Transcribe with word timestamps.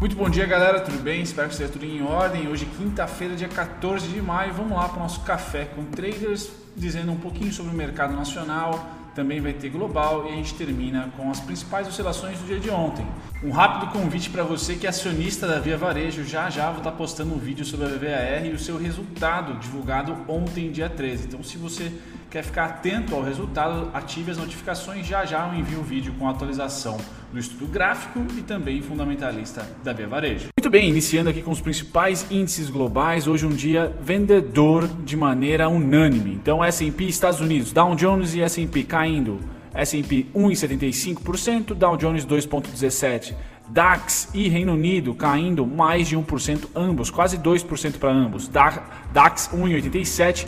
Muito 0.00 0.14
bom 0.14 0.30
dia, 0.30 0.46
galera. 0.46 0.80
Tudo 0.80 1.02
bem? 1.02 1.22
Espero 1.22 1.48
que 1.48 1.54
esteja 1.54 1.72
tudo 1.72 1.84
em 1.84 2.00
ordem. 2.04 2.46
Hoje, 2.46 2.64
quinta-feira, 2.66 3.34
dia 3.34 3.48
14 3.48 4.06
de 4.06 4.22
maio. 4.22 4.54
Vamos 4.54 4.76
lá 4.76 4.88
para 4.88 4.98
o 4.98 5.02
nosso 5.02 5.22
café 5.22 5.64
com 5.64 5.84
traders, 5.86 6.50
dizendo 6.76 7.10
um 7.10 7.16
pouquinho 7.16 7.52
sobre 7.52 7.72
o 7.72 7.74
mercado 7.74 8.14
nacional. 8.14 8.86
Também 9.12 9.40
vai 9.40 9.52
ter 9.52 9.70
global 9.70 10.26
e 10.28 10.32
a 10.32 10.36
gente 10.36 10.54
termina 10.54 11.12
com 11.16 11.28
as 11.28 11.40
principais 11.40 11.88
oscilações 11.88 12.38
do 12.38 12.46
dia 12.46 12.60
de 12.60 12.70
ontem. 12.70 13.04
Um 13.40 13.50
rápido 13.50 13.92
convite 13.92 14.30
para 14.30 14.42
você 14.42 14.74
que 14.74 14.84
é 14.84 14.90
acionista 14.90 15.46
da 15.46 15.60
Via 15.60 15.76
Varejo. 15.76 16.24
Já 16.24 16.50
já 16.50 16.70
vou 16.70 16.78
estar 16.78 16.90
postando 16.90 17.32
um 17.32 17.38
vídeo 17.38 17.64
sobre 17.64 17.86
a 17.86 17.90
VAR 17.90 18.44
e 18.44 18.50
o 18.50 18.58
seu 18.58 18.76
resultado 18.76 19.60
divulgado 19.60 20.16
ontem, 20.26 20.72
dia 20.72 20.88
13. 20.88 21.28
Então, 21.28 21.40
se 21.44 21.56
você 21.56 21.92
quer 22.28 22.42
ficar 22.42 22.64
atento 22.64 23.14
ao 23.14 23.22
resultado, 23.22 23.90
ative 23.94 24.32
as 24.32 24.38
notificações. 24.38 25.06
Já 25.06 25.24
já 25.24 25.46
eu 25.46 25.54
envio 25.54 25.78
o 25.78 25.84
vídeo 25.84 26.12
com 26.18 26.28
atualização 26.28 26.98
do 27.32 27.38
estudo 27.38 27.66
gráfico 27.66 28.26
e 28.36 28.42
também 28.42 28.82
fundamentalista 28.82 29.64
da 29.84 29.92
Via 29.92 30.08
Varejo. 30.08 30.48
Muito 30.58 30.68
bem, 30.68 30.88
iniciando 30.88 31.30
aqui 31.30 31.40
com 31.40 31.52
os 31.52 31.60
principais 31.60 32.26
índices 32.32 32.68
globais. 32.68 33.28
Hoje 33.28 33.46
um 33.46 33.50
dia 33.50 33.94
vendedor 34.02 34.88
de 35.04 35.16
maneira 35.16 35.68
unânime. 35.68 36.32
Então 36.32 36.64
S&P 36.64 37.04
Estados 37.04 37.40
Unidos, 37.40 37.70
Dow 37.70 37.94
Jones 37.94 38.34
e 38.34 38.42
S&P 38.42 38.82
caindo. 38.82 39.38
S&P 39.74 40.26
1,75%, 40.34 41.74
Dow 41.74 41.96
Jones 41.96 42.24
2,17%. 42.24 43.34
DAX 43.70 44.30
e 44.32 44.48
Reino 44.48 44.72
Unido 44.72 45.14
caindo 45.14 45.66
mais 45.66 46.08
de 46.08 46.16
1% 46.16 46.68
ambos, 46.74 47.10
quase 47.10 47.36
2% 47.36 47.98
para 47.98 48.10
ambos. 48.10 48.48
DAX 48.48 49.50
1,87%. 49.52 50.46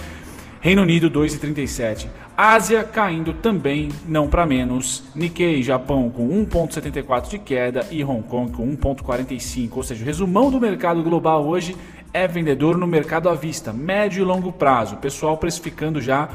Reino 0.62 0.82
Unido 0.82 1.10
2,37. 1.10 2.06
Ásia 2.36 2.84
caindo 2.84 3.32
também, 3.32 3.88
não 4.06 4.28
para 4.28 4.44
menos. 4.44 5.02
Nikkei, 5.14 5.62
Japão 5.62 6.10
com 6.10 6.28
1,74 6.46 7.28
de 7.30 7.38
queda 7.38 7.86
e 7.90 8.04
Hong 8.04 8.22
Kong 8.22 8.52
com 8.52 8.76
1,45. 8.76 9.70
Ou 9.76 9.82
seja, 9.82 10.02
o 10.02 10.06
resumão 10.06 10.50
do 10.50 10.60
mercado 10.60 11.02
global 11.02 11.46
hoje 11.46 11.74
é 12.12 12.26
vendedor 12.26 12.76
no 12.76 12.86
mercado 12.86 13.28
à 13.28 13.34
vista, 13.34 13.72
médio 13.72 14.20
e 14.20 14.24
longo 14.24 14.52
prazo. 14.52 14.96
Pessoal 14.96 15.38
precificando 15.38 16.00
já 16.00 16.28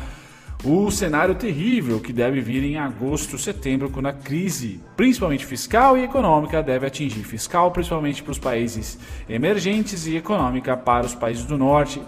o 0.66 0.90
cenário 0.90 1.36
terrível 1.36 2.00
que 2.00 2.12
deve 2.12 2.42
vir 2.42 2.64
em 2.64 2.78
agosto, 2.78 3.38
setembro, 3.38 3.90
quando 3.90 4.08
a 4.08 4.14
crise, 4.14 4.80
principalmente 4.98 5.46
fiscal 5.46 5.96
e 5.96 6.04
econômica, 6.04 6.64
deve 6.64 6.88
atingir. 6.88 7.24
Fiscal, 7.24 7.70
principalmente 7.72 8.24
para 8.24 8.32
os 8.32 8.40
países 8.40 8.98
emergentes, 9.30 10.08
e 10.08 10.16
econômica 10.16 10.76
para 10.76 11.06
os 11.06 11.14
países 11.14 11.46
do 11.46 11.58
norte 11.58 12.02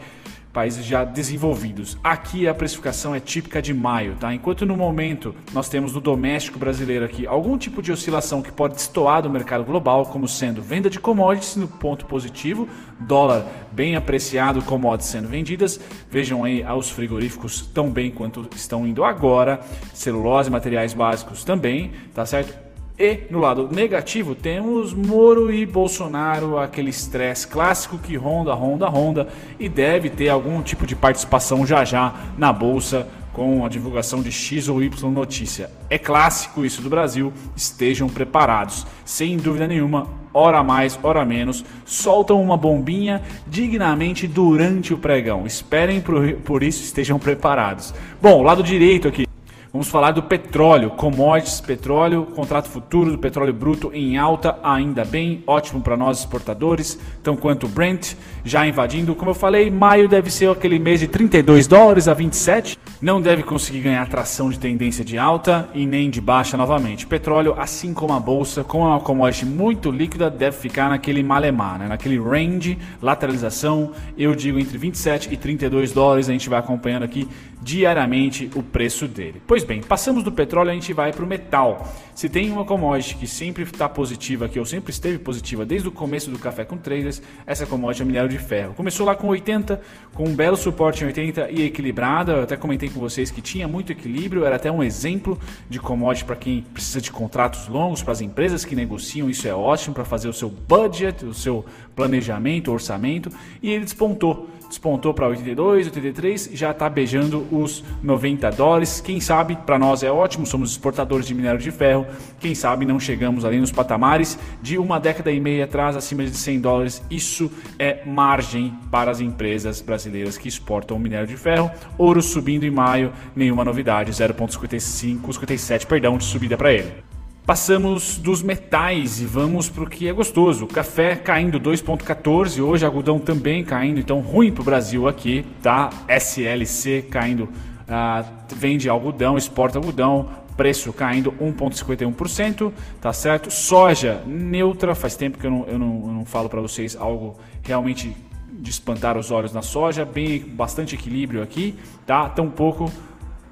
países 0.57 0.83
já 0.83 1.03
desenvolvidos. 1.03 1.99
Aqui 2.03 2.47
a 2.47 2.53
precificação 2.55 3.13
é 3.13 3.19
típica 3.19 3.61
de 3.61 3.75
maio, 3.75 4.15
tá? 4.15 4.33
Enquanto 4.33 4.65
no 4.65 4.75
momento 4.75 5.35
nós 5.53 5.69
temos 5.69 5.93
no 5.93 6.01
doméstico 6.01 6.57
brasileiro 6.57 7.05
aqui 7.05 7.27
algum 7.27 7.59
tipo 7.59 7.79
de 7.79 7.91
oscilação 7.91 8.41
que 8.41 8.51
pode 8.51 8.73
destoar 8.73 9.21
do 9.21 9.29
mercado 9.29 9.63
global, 9.63 10.07
como 10.07 10.27
sendo 10.27 10.59
venda 10.59 10.89
de 10.89 10.99
commodities 10.99 11.57
no 11.57 11.67
ponto 11.67 12.07
positivo, 12.07 12.67
dólar 12.99 13.45
bem 13.71 13.95
apreciado, 13.95 14.63
commodities 14.63 15.11
sendo 15.11 15.27
vendidas. 15.27 15.79
Vejam 16.09 16.43
aí 16.43 16.65
os 16.75 16.89
frigoríficos 16.89 17.61
tão 17.61 17.91
bem 17.91 18.09
quanto 18.09 18.49
estão 18.55 18.87
indo 18.87 19.03
agora, 19.03 19.59
celulose, 19.93 20.49
materiais 20.49 20.91
básicos 20.91 21.43
também, 21.43 21.91
tá 22.15 22.25
certo? 22.25 22.66
E 22.99 23.19
no 23.29 23.37
lado 23.37 23.69
negativo 23.71 24.33
temos 24.33 24.91
Moro 24.91 25.53
e 25.53 25.67
Bolsonaro, 25.67 26.57
aquele 26.57 26.89
estresse 26.89 27.47
clássico 27.47 27.99
que 27.99 28.15
ronda, 28.15 28.51
ronda, 28.55 28.87
ronda 28.87 29.27
e 29.59 29.69
deve 29.69 30.09
ter 30.09 30.29
algum 30.29 30.63
tipo 30.63 30.87
de 30.87 30.95
participação 30.95 31.63
já 31.63 31.85
já 31.85 32.11
na 32.39 32.51
bolsa 32.51 33.07
com 33.31 33.63
a 33.63 33.69
divulgação 33.69 34.19
de 34.23 34.31
X 34.31 34.67
ou 34.67 34.81
Y 34.81 35.11
notícia. 35.11 35.69
É 35.91 35.99
clássico 35.99 36.65
isso 36.65 36.81
do 36.81 36.89
Brasil, 36.89 37.31
estejam 37.55 38.09
preparados. 38.09 38.87
Sem 39.05 39.37
dúvida 39.37 39.67
nenhuma, 39.67 40.07
hora 40.33 40.63
mais, 40.63 40.99
hora 41.03 41.23
menos, 41.23 41.63
soltam 41.85 42.41
uma 42.41 42.57
bombinha 42.57 43.21
dignamente 43.45 44.27
durante 44.27 44.91
o 44.91 44.97
pregão. 44.97 45.45
Esperem 45.45 46.01
por, 46.01 46.33
por 46.37 46.63
isso, 46.63 46.81
estejam 46.83 47.19
preparados. 47.19 47.93
Bom, 48.19 48.41
lado 48.41 48.63
direito 48.63 49.07
aqui. 49.07 49.26
Vamos 49.71 49.89
falar 49.89 50.11
do 50.11 50.23
petróleo, 50.23 50.91
commodities, 50.91 51.59
petróleo, 51.59 52.25
contrato 52.33 52.69
futuro 52.69 53.11
do 53.11 53.17
petróleo 53.17 53.53
bruto 53.53 53.91
em 53.93 54.17
alta, 54.17 54.57
ainda 54.63 55.03
bem, 55.03 55.43
ótimo 55.45 55.81
para 55.81 55.97
nós 55.97 56.19
exportadores, 56.19 56.97
tão 57.21 57.35
quanto 57.35 57.65
o 57.65 57.69
Brent 57.69 58.13
já 58.45 58.65
invadindo. 58.65 59.13
Como 59.13 59.31
eu 59.31 59.35
falei, 59.35 59.69
maio 59.69 60.07
deve 60.07 60.31
ser 60.31 60.49
aquele 60.49 60.79
mês 60.79 61.01
de 61.01 61.07
32 61.07 61.67
dólares 61.67 62.07
a 62.07 62.13
27, 62.13 62.79
não 63.01 63.21
deve 63.21 63.43
conseguir 63.43 63.81
ganhar 63.81 64.07
tração 64.07 64.49
de 64.49 64.57
tendência 64.57 65.03
de 65.03 65.17
alta 65.17 65.67
e 65.73 65.85
nem 65.85 66.09
de 66.09 66.21
baixa 66.21 66.55
novamente. 66.55 67.05
Petróleo, 67.05 67.53
assim 67.57 67.93
como 67.93 68.13
a 68.13 68.19
bolsa, 68.19 68.63
como 68.63 68.85
é 68.85 68.87
uma 68.87 68.99
commodity 69.01 69.45
muito 69.45 69.91
líquida, 69.91 70.29
deve 70.29 70.55
ficar 70.55 70.89
naquele 70.89 71.21
malemar, 71.21 71.77
né? 71.77 71.87
naquele 71.87 72.17
range, 72.17 72.77
lateralização, 73.01 73.91
eu 74.17 74.33
digo 74.33 74.57
entre 74.59 74.77
27 74.77 75.33
e 75.33 75.35
32 75.35 75.91
dólares, 75.91 76.29
a 76.29 76.31
gente 76.31 76.47
vai 76.47 76.57
acompanhando 76.57 77.03
aqui 77.03 77.27
diariamente 77.61 78.49
o 78.55 78.63
preço 78.63 79.07
dele. 79.07 79.41
Pois 79.45 79.56
bem, 79.63 79.81
passamos 79.81 80.23
do 80.23 80.31
petróleo, 80.31 80.71
a 80.71 80.73
gente 80.73 80.91
vai 80.93 81.11
para 81.11 81.23
o 81.23 81.27
metal. 81.27 81.87
Se 82.13 82.27
tem 82.27 82.51
uma 82.51 82.65
commodity 82.65 83.15
que 83.15 83.27
sempre 83.27 83.63
está 83.63 83.87
positiva 83.87 84.45
aqui, 84.45 84.57
ou 84.59 84.65
sempre 84.65 84.91
esteve 84.91 85.19
positiva 85.19 85.65
desde 85.65 85.87
o 85.87 85.91
começo 85.91 86.31
do 86.31 86.39
Café 86.39 86.65
com 86.65 86.77
Traders, 86.77 87.21
essa 87.45 87.65
commodity 87.65 88.01
é 88.01 88.05
minério 88.05 88.29
de 88.29 88.39
ferro. 88.39 88.73
Começou 88.73 89.05
lá 89.05 89.15
com 89.15 89.27
80, 89.27 89.79
com 90.13 90.25
um 90.25 90.35
belo 90.35 90.57
suporte 90.57 91.03
em 91.03 91.07
80 91.07 91.51
e 91.51 91.61
equilibrada. 91.63 92.31
Eu 92.33 92.43
até 92.43 92.57
comentei 92.57 92.89
com 92.89 92.99
vocês 92.99 93.29
que 93.29 93.41
tinha 93.41 93.67
muito 93.67 93.91
equilíbrio, 93.91 94.43
era 94.43 94.55
até 94.55 94.71
um 94.71 94.83
exemplo 94.83 95.39
de 95.69 95.79
commodity 95.79 96.25
para 96.25 96.35
quem 96.35 96.61
precisa 96.73 96.99
de 96.99 97.11
contratos 97.11 97.67
longos, 97.67 98.01
para 98.01 98.13
as 98.13 98.21
empresas 98.21 98.65
que 98.65 98.75
negociam, 98.75 99.29
isso 99.29 99.47
é 99.47 99.53
ótimo 99.53 99.93
para 99.93 100.03
fazer 100.03 100.27
o 100.27 100.33
seu 100.33 100.49
budget, 100.49 101.23
o 101.23 101.33
seu 101.33 101.63
planejamento, 101.95 102.71
orçamento, 102.71 103.31
e 103.61 103.71
ele 103.71 103.83
despontou 103.83 104.49
despontou 104.67 105.13
para 105.13 105.27
82, 105.27 105.87
83, 105.87 106.49
já 106.53 106.71
está 106.71 106.89
beijando 106.89 107.45
os 107.51 107.83
90 108.03 108.49
dólares. 108.51 109.01
Quem 109.01 109.19
sabe, 109.19 109.55
para 109.55 109.79
nós 109.79 110.03
é 110.03 110.11
ótimo, 110.11 110.45
somos 110.45 110.71
exportadores 110.71 111.27
de 111.27 111.33
minério 111.33 111.59
de 111.59 111.71
ferro. 111.71 112.05
Quem 112.39 112.53
sabe 112.53 112.85
não 112.85 112.99
chegamos 112.99 113.45
ali 113.45 113.59
nos 113.59 113.71
patamares 113.71 114.37
de 114.61 114.77
uma 114.77 114.99
década 114.99 115.31
e 115.31 115.39
meia 115.39 115.65
atrás, 115.65 115.95
acima 115.95 116.23
de 116.23 116.35
100 116.35 116.59
dólares. 116.59 117.03
Isso 117.09 117.51
é 117.79 118.03
margem 118.05 118.73
para 118.91 119.11
as 119.11 119.19
empresas 119.19 119.81
brasileiras 119.81 120.37
que 120.37 120.47
exportam 120.47 120.99
minério 120.99 121.27
de 121.27 121.37
ferro. 121.37 121.71
Ouro 121.97 122.21
subindo 122.21 122.65
em 122.65 122.71
maio, 122.71 123.11
nenhuma 123.35 123.63
novidade, 123.63 124.11
0,55, 124.11 125.33
57, 125.33 125.87
perdão, 125.87 126.17
de 126.17 126.25
subida 126.25 126.57
para 126.57 126.73
ele. 126.73 127.06
Passamos 127.47 128.17
dos 128.17 128.43
metais 128.43 129.21
e 129.21 129.25
vamos 129.25 129.69
para 129.69 129.85
o 129.85 129.89
que 129.89 130.05
é 130.05 130.11
gostoso. 130.11 130.67
Café 130.67 131.15
caindo 131.15 131.57
2,14, 131.57 132.61
hoje 132.61 132.85
algodão 132.85 133.19
também 133.19 133.63
caindo, 133.63 134.01
então 134.01 134.19
ruim 134.19 134.51
para 134.51 134.63
o 134.63 134.65
Brasil 134.65 135.07
aqui, 135.07 135.45
tá? 135.63 135.89
SLC 136.09 137.03
caindo, 137.03 137.43
uh, 137.43 138.29
vende 138.53 138.89
algodão, 138.89 139.37
exporta 139.37 139.79
algodão, 139.79 140.27
preço 140.57 140.91
caindo 140.91 141.31
1,51%, 141.39 142.73
tá 142.99 143.13
certo? 143.13 143.49
Soja 143.49 144.21
neutra, 144.27 144.93
faz 144.93 145.15
tempo 145.15 145.37
que 145.37 145.47
eu 145.47 145.51
não, 145.51 145.65
eu 145.67 145.79
não, 145.79 146.01
eu 146.05 146.11
não 146.11 146.25
falo 146.25 146.49
para 146.49 146.59
vocês 146.59 146.97
algo 146.97 147.39
realmente 147.63 148.13
de 148.51 148.69
espantar 148.69 149.17
os 149.17 149.31
olhos 149.31 149.53
na 149.53 149.61
soja, 149.61 150.03
bem 150.03 150.39
bastante 150.39 150.95
equilíbrio 150.95 151.41
aqui, 151.41 151.75
tá? 152.05 152.27
Tão 152.27 152.49
pouco 152.49 152.91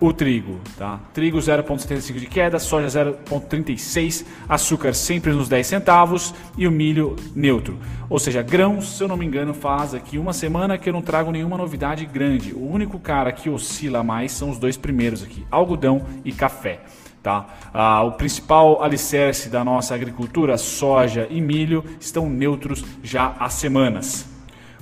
o 0.07 0.13
trigo, 0.13 0.59
tá? 0.77 0.99
Trigo 1.13 1.37
0,75 1.37 2.19
de 2.19 2.27
queda, 2.27 2.59
soja 2.59 2.87
0,36, 2.87 4.25
açúcar 4.47 4.93
sempre 4.93 5.31
nos 5.31 5.49
10 5.49 5.65
centavos 5.65 6.33
e 6.57 6.67
o 6.67 6.71
milho 6.71 7.15
neutro. 7.35 7.77
Ou 8.09 8.19
seja, 8.19 8.41
grãos, 8.41 8.97
se 8.97 9.03
eu 9.03 9.07
não 9.07 9.17
me 9.17 9.25
engano, 9.25 9.53
faz 9.53 9.93
aqui 9.93 10.17
uma 10.17 10.33
semana 10.33 10.77
que 10.77 10.89
eu 10.89 10.93
não 10.93 11.01
trago 11.01 11.31
nenhuma 11.31 11.57
novidade 11.57 12.05
grande. 12.05 12.53
O 12.53 12.69
único 12.69 12.99
cara 12.99 13.31
que 13.31 13.49
oscila 13.49 14.03
mais 14.03 14.31
são 14.31 14.49
os 14.49 14.59
dois 14.59 14.77
primeiros 14.77 15.23
aqui, 15.23 15.45
algodão 15.49 16.05
e 16.23 16.31
café. 16.31 16.81
Tá? 17.23 17.47
Ah, 17.73 18.03
o 18.03 18.11
principal 18.11 18.83
alicerce 18.83 19.49
da 19.49 19.63
nossa 19.63 19.95
agricultura, 19.95 20.57
soja 20.57 21.27
e 21.29 21.41
milho, 21.41 21.83
estão 21.99 22.29
neutros 22.29 22.85
já 23.01 23.35
há 23.39 23.49
semanas. 23.49 24.34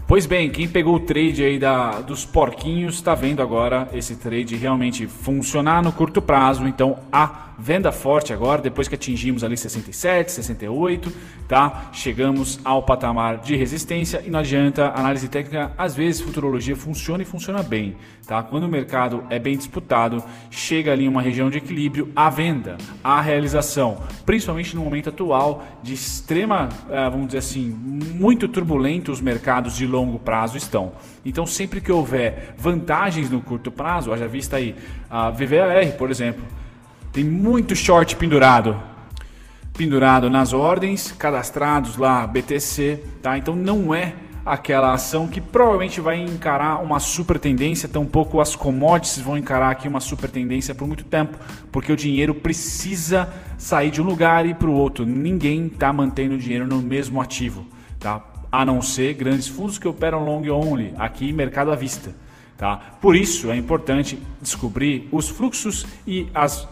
Pois 0.05 0.25
bem, 0.25 0.49
quem 0.49 0.67
pegou 0.67 0.95
o 0.95 0.99
trade 0.99 1.43
aí 1.43 1.57
da, 1.57 2.01
dos 2.01 2.25
porquinhos 2.25 2.95
está 2.95 3.15
vendo 3.15 3.41
agora 3.41 3.87
esse 3.93 4.17
trade 4.17 4.57
realmente 4.57 5.07
funcionar 5.07 5.81
no 5.81 5.93
curto 5.93 6.21
prazo. 6.21 6.67
Então 6.67 6.99
a 7.11 7.52
venda 7.57 7.91
forte 7.91 8.33
agora, 8.33 8.61
depois 8.61 8.87
que 8.87 8.95
atingimos 8.95 9.43
ali 9.43 9.57
67, 9.57 10.31
68, 10.31 11.11
tá? 11.47 11.89
Chegamos 11.91 12.59
ao 12.63 12.83
patamar 12.83 13.37
de 13.37 13.55
resistência 13.55 14.23
e 14.25 14.29
não 14.29 14.39
adianta 14.39 14.91
análise 14.95 15.27
técnica, 15.27 15.71
às 15.77 15.95
vezes 15.95 16.21
futurologia 16.21 16.75
funciona 16.75 17.23
e 17.23 17.25
funciona 17.25 17.61
bem, 17.61 17.95
tá? 18.25 18.41
Quando 18.41 18.63
o 18.63 18.69
mercado 18.69 19.23
é 19.29 19.39
bem 19.39 19.57
disputado, 19.57 20.23
chega 20.49 20.91
ali 20.91 21.07
uma 21.07 21.21
região 21.21 21.49
de 21.49 21.57
equilíbrio, 21.57 22.11
a 22.15 22.29
venda, 22.29 22.77
a 23.03 23.21
realização, 23.21 23.97
principalmente 24.25 24.75
no 24.75 24.83
momento 24.83 25.09
atual 25.09 25.63
de 25.81 25.93
extrema, 25.93 26.69
eh, 26.89 27.09
vamos 27.09 27.27
dizer 27.27 27.39
assim, 27.39 27.69
muito 27.69 28.47
turbulento 28.47 29.11
os 29.11 29.21
mercados 29.21 29.75
de 29.75 29.85
longo 29.85 30.19
prazo 30.19 30.57
estão. 30.57 30.93
Então, 31.25 31.45
sempre 31.45 31.79
que 31.79 31.91
houver 31.91 32.53
vantagens 32.57 33.29
no 33.29 33.41
curto 33.41 33.71
prazo, 33.71 34.11
haja 34.11 34.27
vista 34.27 34.57
aí 34.57 34.75
a 35.09 35.29
VVAR, 35.29 35.97
por 35.97 36.11
exemplo, 36.11 36.43
tem 37.13 37.23
muito 37.23 37.75
short 37.75 38.15
pendurado. 38.15 38.75
pendurado 39.77 40.29
nas 40.29 40.53
ordens, 40.53 41.11
cadastrados 41.11 41.97
lá 41.97 42.27
BTC, 42.27 43.03
tá? 43.21 43.37
Então 43.37 43.55
não 43.55 43.93
é 43.93 44.13
aquela 44.45 44.93
ação 44.93 45.27
que 45.27 45.39
provavelmente 45.39 46.01
vai 46.01 46.19
encarar 46.19 46.83
uma 46.83 46.99
super 46.99 47.39
tendência, 47.39 47.87
tampouco 47.89 48.39
as 48.39 48.55
commodities 48.55 49.19
vão 49.19 49.37
encarar 49.37 49.71
aqui 49.71 49.87
uma 49.87 49.99
super 49.99 50.29
tendência 50.29 50.75
por 50.75 50.87
muito 50.87 51.03
tempo, 51.05 51.37
porque 51.71 51.91
o 51.91 51.95
dinheiro 51.95 52.35
precisa 52.35 53.31
sair 53.57 53.89
de 53.89 54.01
um 54.01 54.05
lugar 54.05 54.45
e 54.45 54.53
para 54.53 54.69
o 54.69 54.73
outro. 54.73 55.05
Ninguém 55.05 55.67
está 55.67 55.93
mantendo 55.93 56.35
o 56.35 56.37
dinheiro 56.37 56.67
no 56.67 56.81
mesmo 56.81 57.21
ativo, 57.21 57.65
tá? 57.99 58.23
A 58.51 58.63
não 58.65 58.81
ser 58.81 59.13
grandes 59.13 59.47
fundos 59.47 59.79
que 59.79 59.87
operam 59.87 60.23
long 60.23 60.47
only, 60.49 60.93
aqui 60.97 61.31
mercado 61.31 61.71
à 61.71 61.75
vista. 61.75 62.13
Tá? 62.57 62.77
Por 63.01 63.15
isso 63.15 63.49
é 63.49 63.57
importante 63.57 64.19
descobrir 64.39 65.09
os 65.11 65.27
fluxos 65.27 65.87
e 66.05 66.27
as 66.33 66.67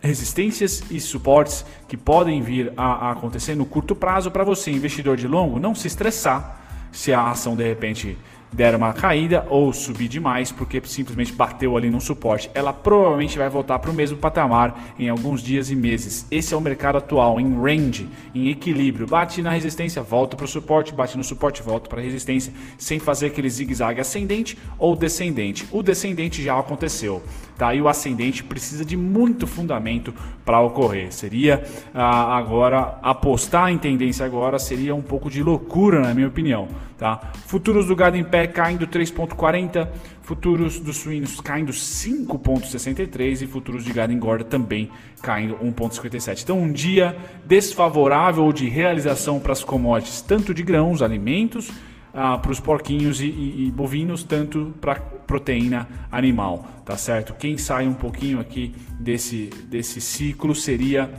resistências 0.00 0.82
e 0.90 1.00
suportes 1.00 1.64
que 1.86 1.96
podem 1.96 2.42
vir 2.42 2.72
a, 2.76 3.08
a 3.08 3.10
acontecer 3.12 3.54
no 3.54 3.66
curto 3.66 3.94
prazo 3.94 4.30
para 4.30 4.44
você, 4.44 4.70
investidor 4.70 5.16
de 5.16 5.28
longo, 5.28 5.58
não 5.58 5.74
se 5.74 5.86
estressar 5.86 6.58
se 6.92 7.12
a 7.12 7.30
ação 7.30 7.54
de 7.54 7.64
repente 7.64 8.18
der 8.52 8.74
uma 8.74 8.92
caída 8.92 9.46
ou 9.48 9.72
subir 9.72 10.08
demais 10.08 10.50
porque 10.50 10.82
simplesmente 10.84 11.32
bateu 11.32 11.76
ali 11.76 11.88
no 11.88 12.00
suporte, 12.00 12.50
ela 12.54 12.72
provavelmente 12.72 13.38
vai 13.38 13.48
voltar 13.48 13.78
para 13.78 13.90
o 13.90 13.94
mesmo 13.94 14.18
patamar 14.18 14.94
em 14.98 15.08
alguns 15.08 15.42
dias 15.42 15.70
e 15.70 15.76
meses. 15.76 16.26
Esse 16.30 16.52
é 16.52 16.56
o 16.56 16.60
mercado 16.60 16.98
atual, 16.98 17.40
em 17.40 17.54
range, 17.60 18.08
em 18.34 18.48
equilíbrio. 18.48 19.06
Bate 19.06 19.40
na 19.40 19.50
resistência, 19.50 20.02
volta 20.02 20.36
para 20.36 20.44
o 20.44 20.48
suporte, 20.48 20.92
bate 20.92 21.16
no 21.16 21.24
suporte, 21.24 21.62
volta 21.62 21.88
para 21.88 22.00
a 22.00 22.04
resistência, 22.04 22.52
sem 22.76 22.98
fazer 22.98 23.26
aquele 23.26 23.48
zigue-zague 23.48 24.00
ascendente 24.00 24.58
ou 24.78 24.96
descendente. 24.96 25.66
O 25.70 25.82
descendente 25.82 26.42
já 26.42 26.58
aconteceu, 26.58 27.22
tá? 27.60 27.74
E 27.74 27.82
o 27.82 27.88
ascendente 27.88 28.42
precisa 28.42 28.86
de 28.86 28.96
muito 28.96 29.46
fundamento 29.46 30.14
para 30.46 30.58
ocorrer. 30.62 31.12
Seria 31.12 31.62
ah, 31.92 32.34
agora 32.38 32.98
apostar 33.02 33.70
em 33.70 33.76
tendência 33.76 34.24
agora 34.24 34.58
seria 34.58 34.94
um 34.94 35.02
pouco 35.02 35.28
de 35.28 35.42
loucura, 35.42 36.00
na 36.00 36.14
minha 36.14 36.26
opinião. 36.26 36.68
Tá? 36.96 37.20
Futuros 37.46 37.86
do 37.86 37.94
gado 37.94 38.16
em 38.16 38.24
pé 38.24 38.46
caindo 38.46 38.86
3,40, 38.86 39.86
futuros 40.22 40.80
dos 40.80 40.96
suínos 40.96 41.38
caindo 41.38 41.70
5,63 41.70 43.42
e 43.42 43.46
futuros 43.46 43.84
de 43.84 43.92
gado 43.92 44.10
engorda 44.10 44.44
também 44.44 44.90
caindo 45.20 45.56
1,57. 45.56 46.42
Então, 46.42 46.58
um 46.58 46.72
dia 46.72 47.14
desfavorável 47.44 48.50
de 48.54 48.70
realização 48.70 49.38
para 49.38 49.52
as 49.52 49.62
commodities, 49.62 50.22
tanto 50.22 50.54
de 50.54 50.62
grãos, 50.62 51.02
alimentos, 51.02 51.70
ah, 52.14 52.38
para 52.38 52.50
os 52.50 52.60
porquinhos 52.60 53.20
e, 53.20 53.26
e, 53.26 53.66
e 53.66 53.70
bovinos, 53.70 54.22
tanto 54.22 54.74
para 54.80 54.96
proteína 54.96 55.88
animal, 56.10 56.66
tá 56.84 56.96
certo? 56.96 57.34
Quem 57.34 57.56
sai 57.56 57.86
um 57.86 57.94
pouquinho 57.94 58.40
aqui 58.40 58.74
desse, 58.98 59.50
desse 59.68 60.00
ciclo 60.00 60.54
seria 60.54 61.10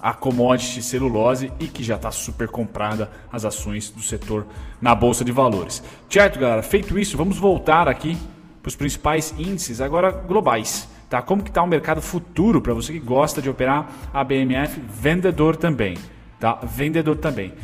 a 0.00 0.12
commodity 0.12 0.82
celulose 0.82 1.52
e 1.58 1.66
que 1.66 1.82
já 1.82 1.96
está 1.96 2.10
super 2.10 2.48
comprada 2.48 3.10
as 3.32 3.44
ações 3.44 3.90
do 3.90 4.02
setor 4.02 4.46
na 4.80 4.94
bolsa 4.94 5.24
de 5.24 5.32
valores. 5.32 5.82
Certo, 6.08 6.38
galera? 6.38 6.62
Feito 6.62 6.98
isso, 6.98 7.16
vamos 7.16 7.38
voltar 7.38 7.88
aqui 7.88 8.16
para 8.62 8.68
os 8.68 8.76
principais 8.76 9.34
índices 9.38 9.80
agora 9.80 10.10
globais. 10.10 10.88
Tá? 11.08 11.22
Como 11.22 11.42
que 11.42 11.48
está 11.48 11.62
o 11.62 11.66
mercado 11.66 12.02
futuro 12.02 12.60
para 12.60 12.74
você 12.74 12.92
que 12.92 12.98
gosta 12.98 13.40
de 13.40 13.48
operar 13.48 13.90
a 14.12 14.22
BMF 14.22 14.78
vendedor 14.78 15.56
também, 15.56 15.96
tá? 16.38 16.58
Vendedor 16.62 17.16
também. 17.16 17.54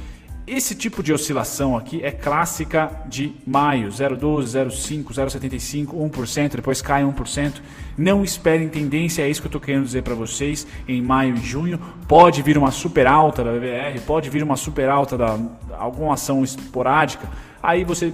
Esse 0.47 0.75
tipo 0.75 1.03
de 1.03 1.11
oscilação 1.11 1.75
aqui 1.75 2.05
é 2.05 2.11
clássica 2.11 2.91
de 3.07 3.35
maio, 3.47 3.89
0,12, 3.89 4.43
0,5, 4.43 5.05
0,75, 5.05 5.87
1%, 6.11 6.57
depois 6.57 6.83
cai 6.83 7.03
1%. 7.03 7.63
Não 7.97 8.23
esperem 8.23 8.69
tendência, 8.69 9.23
é 9.23 9.31
isso 9.31 9.41
que 9.41 9.47
eu 9.47 9.49
estou 9.49 9.61
querendo 9.61 9.85
dizer 9.85 10.03
para 10.03 10.15
vocês. 10.15 10.67
Em 10.87 11.01
maio 11.01 11.35
e 11.35 11.41
junho 11.41 11.81
pode 12.07 12.43
vir 12.43 12.59
uma 12.59 12.71
super 12.71 13.07
alta 13.07 13.43
da 13.43 13.53
BBR, 13.53 13.99
pode 14.01 14.29
vir 14.29 14.43
uma 14.43 14.55
super 14.55 14.91
alta 14.91 15.17
da 15.17 15.39
alguma 15.79 16.13
ação 16.13 16.45
esporádica. 16.45 17.27
Aí 17.63 17.83
você 17.83 18.13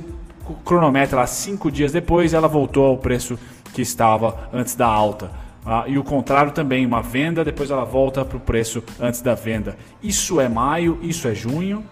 cronometra 0.65 1.19
lá 1.19 1.27
cinco 1.27 1.69
dias 1.69 1.91
depois, 1.91 2.33
ela 2.33 2.47
voltou 2.47 2.87
ao 2.87 2.97
preço 2.97 3.37
que 3.75 3.83
estava 3.83 4.49
antes 4.53 4.77
da 4.77 4.87
alta. 4.87 5.33
Ah, 5.67 5.83
e 5.89 5.99
o 5.99 6.05
contrário 6.05 6.53
também, 6.53 6.87
uma 6.87 7.03
venda, 7.03 7.45
depois 7.45 7.73
ela 7.73 7.85
volta 7.85 8.25
para 8.25 8.37
o 8.37 8.41
preço 8.41 8.85
antes 9.01 9.21
da 9.21 9.35
venda. 9.35 9.77
Isso 10.01 10.41
é 10.41 10.49
maio, 10.49 10.97
isso 11.03 11.27
é 11.27 11.35
junho. 11.35 11.85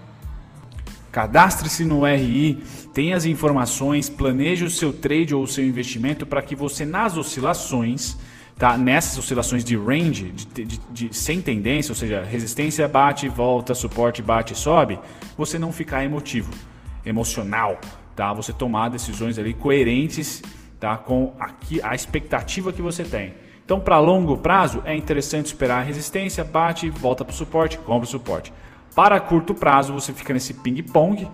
Cadastre-se 1.18 1.84
no 1.84 2.06
RI, 2.06 2.62
tenha 2.94 3.16
as 3.16 3.24
informações, 3.24 4.08
planeje 4.08 4.64
o 4.64 4.70
seu 4.70 4.92
trade 4.92 5.34
ou 5.34 5.42
o 5.42 5.48
seu 5.48 5.66
investimento 5.66 6.24
para 6.24 6.40
que 6.40 6.54
você 6.54 6.84
nas 6.84 7.16
oscilações, 7.16 8.16
tá? 8.56 8.78
nessas 8.78 9.18
oscilações 9.18 9.64
de 9.64 9.76
range, 9.76 10.30
de, 10.30 10.64
de, 10.64 10.80
de, 10.92 11.16
sem 11.16 11.42
tendência, 11.42 11.90
ou 11.90 11.96
seja, 11.96 12.22
resistência 12.22 12.86
bate, 12.86 13.28
volta, 13.28 13.74
suporte 13.74 14.22
bate, 14.22 14.54
sobe, 14.54 14.96
você 15.36 15.58
não 15.58 15.72
ficar 15.72 16.04
emotivo, 16.04 16.52
emocional, 17.04 17.80
tá? 18.14 18.32
Você 18.32 18.52
tomar 18.52 18.88
decisões 18.88 19.40
ali 19.40 19.54
coerentes, 19.54 20.40
tá? 20.78 20.96
Com 20.96 21.34
aqui 21.40 21.82
a 21.82 21.96
expectativa 21.96 22.72
que 22.72 22.80
você 22.80 23.02
tem. 23.02 23.34
Então, 23.64 23.80
para 23.80 23.98
longo 23.98 24.36
prazo, 24.36 24.84
é 24.84 24.94
interessante 24.94 25.46
esperar 25.46 25.80
a 25.80 25.84
resistência, 25.84 26.44
bate, 26.44 26.88
volta 26.88 27.24
para 27.24 27.34
o 27.34 27.36
suporte, 27.36 27.76
compra 27.76 28.04
o 28.04 28.08
suporte. 28.08 28.52
Para 28.98 29.20
curto 29.20 29.54
prazo, 29.54 29.92
você 29.92 30.12
fica 30.12 30.34
nesse 30.34 30.52
ping-pong, 30.52 31.28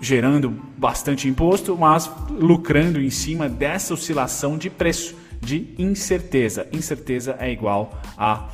gerando 0.00 0.50
bastante 0.78 1.28
imposto, 1.28 1.76
mas 1.76 2.08
lucrando 2.30 3.02
em 3.02 3.10
cima 3.10 3.48
dessa 3.48 3.92
oscilação 3.92 4.56
de 4.56 4.70
preço, 4.70 5.16
de 5.40 5.74
incerteza. 5.76 6.68
Incerteza 6.72 7.34
é 7.40 7.50
igual 7.50 8.00
a, 8.16 8.46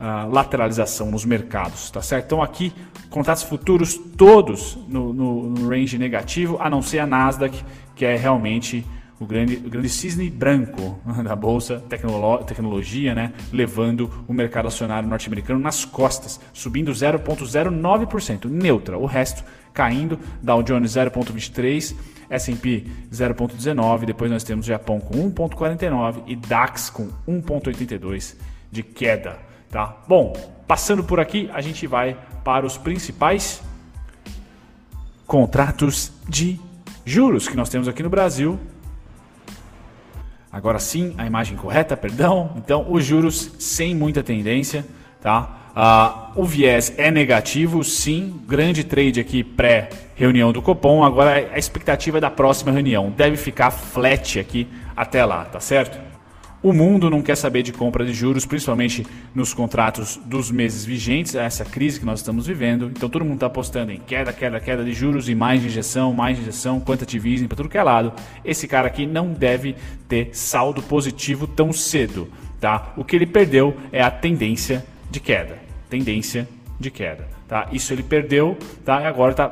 a 0.00 0.24
lateralização 0.24 1.12
nos 1.12 1.24
mercados, 1.24 1.92
tá 1.92 2.02
certo? 2.02 2.24
Então 2.24 2.42
aqui, 2.42 2.72
contratos 3.08 3.44
futuros 3.44 3.94
todos 3.94 4.76
no, 4.88 5.12
no, 5.12 5.50
no 5.50 5.68
range 5.68 5.96
negativo, 5.96 6.56
a 6.60 6.68
não 6.68 6.82
ser 6.82 6.98
a 6.98 7.06
Nasdaq, 7.06 7.64
que 7.94 8.04
é 8.04 8.16
realmente 8.16 8.84
o 9.22 9.26
grande, 9.26 9.56
o 9.56 9.70
grande 9.70 9.88
cisne 9.88 10.28
branco 10.28 11.00
da 11.22 11.36
bolsa 11.36 11.82
tecnolo, 11.88 12.38
tecnologia, 12.38 13.14
né, 13.14 13.32
levando 13.52 14.10
o 14.26 14.32
mercado 14.32 14.66
acionário 14.66 15.08
norte-americano 15.08 15.60
nas 15.60 15.84
costas, 15.84 16.40
subindo 16.52 16.90
0,09%, 16.90 18.46
neutra. 18.46 18.98
O 18.98 19.06
resto 19.06 19.44
caindo, 19.72 20.18
Dow 20.42 20.62
Jones 20.62 20.92
0,23%, 20.92 21.94
S&P 22.28 22.86
0,19%, 23.12 24.04
depois 24.04 24.30
nós 24.30 24.42
temos 24.42 24.66
Japão 24.66 24.98
com 24.98 25.30
1,49% 25.30 26.22
e 26.26 26.34
DAX 26.34 26.90
com 26.90 27.08
1,82% 27.28 28.36
de 28.70 28.82
queda. 28.82 29.38
Tá? 29.70 29.98
Bom, 30.08 30.32
passando 30.66 31.04
por 31.04 31.20
aqui, 31.20 31.48
a 31.52 31.60
gente 31.60 31.86
vai 31.86 32.16
para 32.42 32.66
os 32.66 32.76
principais 32.76 33.62
contratos 35.26 36.12
de 36.28 36.58
juros 37.04 37.48
que 37.48 37.56
nós 37.56 37.68
temos 37.68 37.86
aqui 37.86 38.02
no 38.02 38.10
Brasil 38.10 38.58
Agora 40.52 40.78
sim, 40.78 41.14
a 41.16 41.24
imagem 41.24 41.56
correta, 41.56 41.96
perdão. 41.96 42.50
Então, 42.56 42.86
os 42.90 43.02
juros 43.04 43.52
sem 43.58 43.94
muita 43.94 44.22
tendência, 44.22 44.84
tá? 45.20 45.60
Uh, 45.74 46.42
o 46.42 46.44
viés 46.44 46.92
é 46.98 47.10
negativo, 47.10 47.82
sim. 47.82 48.38
Grande 48.46 48.84
trade 48.84 49.18
aqui 49.18 49.42
pré-reunião 49.42 50.52
do 50.52 50.60
Copom. 50.60 51.02
Agora 51.02 51.50
a 51.54 51.58
expectativa 51.58 52.18
é 52.18 52.20
da 52.20 52.30
próxima 52.30 52.70
reunião. 52.70 53.10
Deve 53.10 53.38
ficar 53.38 53.70
flat 53.70 54.38
aqui 54.38 54.68
até 54.94 55.24
lá, 55.24 55.46
tá 55.46 55.58
certo? 55.58 55.98
O 56.62 56.72
mundo 56.72 57.10
não 57.10 57.22
quer 57.22 57.34
saber 57.34 57.64
de 57.64 57.72
compra 57.72 58.04
de 58.04 58.12
juros, 58.12 58.46
principalmente 58.46 59.04
nos 59.34 59.52
contratos 59.52 60.16
dos 60.24 60.48
meses 60.48 60.84
vigentes, 60.84 61.34
essa 61.34 61.64
crise 61.64 61.98
que 61.98 62.06
nós 62.06 62.20
estamos 62.20 62.46
vivendo. 62.46 62.86
Então 62.86 63.08
todo 63.08 63.24
mundo 63.24 63.34
está 63.34 63.46
apostando 63.46 63.90
em 63.90 63.98
queda, 63.98 64.32
queda, 64.32 64.60
queda 64.60 64.84
de 64.84 64.92
juros 64.92 65.28
e 65.28 65.34
mais 65.34 65.64
injeção, 65.64 66.12
mais 66.12 66.38
injeção, 66.38 66.80
quantitative 66.80 67.32
easing 67.32 67.48
para 67.48 67.56
tudo 67.56 67.68
que 67.68 67.76
é 67.76 67.82
lado. 67.82 68.12
Esse 68.44 68.68
cara 68.68 68.86
aqui 68.86 69.06
não 69.06 69.32
deve 69.32 69.74
ter 70.06 70.30
saldo 70.32 70.80
positivo 70.82 71.48
tão 71.48 71.72
cedo, 71.72 72.28
tá? 72.60 72.92
O 72.96 73.04
que 73.04 73.16
ele 73.16 73.26
perdeu 73.26 73.76
é 73.90 74.00
a 74.00 74.10
tendência 74.10 74.86
de 75.10 75.18
queda, 75.18 75.58
tendência 75.90 76.48
de 76.78 76.92
queda, 76.92 77.28
tá? 77.48 77.68
Isso 77.72 77.92
ele 77.92 78.04
perdeu, 78.04 78.56
tá? 78.84 79.02
E 79.02 79.06
agora 79.06 79.32
está 79.32 79.48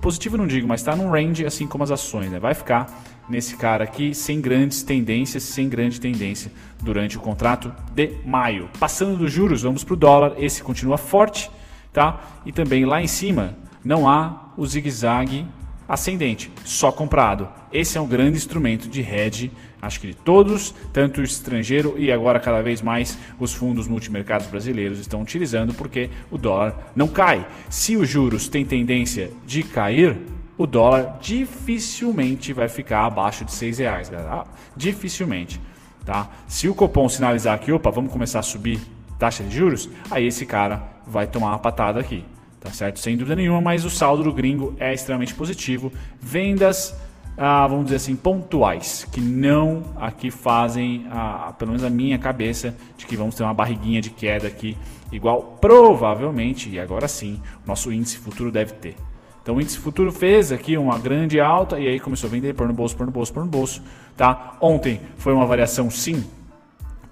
positivo 0.00 0.38
não 0.38 0.46
digo, 0.46 0.66
mas 0.66 0.80
está 0.80 0.96
num 0.96 1.10
range 1.10 1.44
assim 1.44 1.66
como 1.66 1.84
as 1.84 1.90
ações, 1.90 2.30
né? 2.30 2.38
Vai 2.38 2.54
ficar 2.54 3.04
nesse 3.28 3.56
cara 3.56 3.84
aqui 3.84 4.14
sem 4.14 4.40
grandes 4.40 4.82
tendências, 4.82 5.42
sem 5.42 5.68
grande 5.68 6.00
tendência 6.00 6.52
durante 6.80 7.16
o 7.16 7.20
contrato 7.20 7.72
de 7.94 8.12
maio. 8.24 8.68
Passando 8.78 9.16
dos 9.16 9.32
juros, 9.32 9.62
vamos 9.62 9.84
para 9.84 9.94
o 9.94 9.96
dólar, 9.96 10.34
esse 10.38 10.62
continua 10.62 10.98
forte, 10.98 11.50
tá? 11.92 12.20
E 12.44 12.52
também 12.52 12.84
lá 12.84 13.00
em 13.00 13.06
cima 13.06 13.56
não 13.84 14.08
há 14.08 14.52
o 14.56 14.66
zigue-zague 14.66 15.46
ascendente, 15.88 16.50
só 16.64 16.90
comprado. 16.90 17.48
Esse 17.72 17.98
é 17.98 18.00
um 18.00 18.06
grande 18.06 18.36
instrumento 18.36 18.88
de 18.88 19.02
hedge, 19.02 19.50
acho 19.80 20.00
que 20.00 20.06
de 20.06 20.14
todos, 20.14 20.74
tanto 20.92 21.20
o 21.20 21.24
estrangeiro 21.24 21.94
e 21.98 22.10
agora 22.10 22.40
cada 22.40 22.62
vez 22.62 22.80
mais 22.80 23.18
os 23.38 23.52
fundos 23.52 23.88
multimercados 23.88 24.46
brasileiros 24.46 24.98
estão 24.98 25.20
utilizando 25.20 25.74
porque 25.74 26.08
o 26.30 26.38
dólar 26.38 26.92
não 26.94 27.08
cai. 27.08 27.46
Se 27.68 27.96
os 27.96 28.08
juros 28.08 28.48
têm 28.48 28.64
tendência 28.64 29.30
de 29.46 29.62
cair, 29.62 30.16
o 30.56 30.66
dólar 30.66 31.18
dificilmente 31.20 32.52
vai 32.52 32.68
ficar 32.68 33.06
abaixo 33.06 33.44
de 33.44 33.52
6 33.52 33.78
reais, 33.78 34.08
galera. 34.08 34.44
Dificilmente. 34.76 35.60
Tá? 36.04 36.28
Se 36.48 36.68
o 36.68 36.74
Copom 36.74 37.08
sinalizar 37.08 37.58
que, 37.60 37.72
opa, 37.72 37.90
vamos 37.90 38.12
começar 38.12 38.40
a 38.40 38.42
subir 38.42 38.80
taxa 39.18 39.44
de 39.44 39.56
juros, 39.56 39.88
aí 40.10 40.26
esse 40.26 40.44
cara 40.44 40.82
vai 41.06 41.28
tomar 41.28 41.50
uma 41.50 41.58
patada 41.58 42.00
aqui, 42.00 42.24
tá 42.60 42.70
certo? 42.70 42.98
Sem 42.98 43.16
dúvida 43.16 43.36
nenhuma, 43.36 43.60
mas 43.60 43.84
o 43.84 43.90
saldo 43.90 44.24
do 44.24 44.32
gringo 44.32 44.74
é 44.80 44.92
extremamente 44.92 45.32
positivo. 45.32 45.92
Vendas, 46.20 46.92
ah, 47.38 47.66
vamos 47.68 47.84
dizer 47.84 47.96
assim, 47.96 48.16
pontuais, 48.16 49.06
que 49.12 49.20
não 49.20 49.84
aqui 49.96 50.28
fazem, 50.28 51.06
ah, 51.08 51.54
pelo 51.56 51.70
menos 51.70 51.84
a 51.84 51.90
minha 51.90 52.18
cabeça, 52.18 52.74
de 52.96 53.06
que 53.06 53.16
vamos 53.16 53.36
ter 53.36 53.44
uma 53.44 53.54
barriguinha 53.54 54.00
de 54.00 54.10
queda 54.10 54.48
aqui, 54.48 54.76
igual 55.12 55.56
provavelmente, 55.60 56.68
e 56.68 56.80
agora 56.80 57.06
sim, 57.06 57.40
nosso 57.64 57.92
índice 57.92 58.18
futuro 58.18 58.50
deve 58.50 58.72
ter. 58.72 58.96
Então 59.42 59.56
o 59.56 59.60
índice 59.60 59.78
futuro 59.78 60.12
fez 60.12 60.52
aqui 60.52 60.76
uma 60.76 60.96
grande 60.98 61.40
alta 61.40 61.78
e 61.78 61.88
aí 61.88 61.98
começou 61.98 62.28
a 62.28 62.30
vender, 62.30 62.54
pôr 62.54 62.68
no 62.68 62.72
bolso, 62.72 62.96
pôr 62.96 63.06
no 63.06 63.12
bolso, 63.12 63.32
pôr 63.32 63.44
no 63.44 63.50
bolso. 63.50 63.82
Tá? 64.16 64.56
Ontem 64.60 65.00
foi 65.16 65.32
uma 65.32 65.44
variação 65.44 65.90
sim 65.90 66.24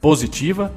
positiva, 0.00 0.72